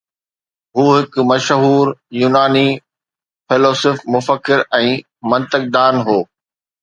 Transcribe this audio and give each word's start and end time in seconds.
هُو 0.75 0.83
هڪ 0.97 1.13
مشهور 1.31 1.85
يوناني 2.21 2.69
فيلسوف، 3.47 3.97
مفڪر 4.13 4.59
۽ 4.83 4.87
منطق 5.33 5.63
دان 5.77 5.95
هو 6.09 6.19